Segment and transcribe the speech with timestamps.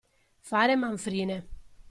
[0.51, 1.37] Fare manfrine.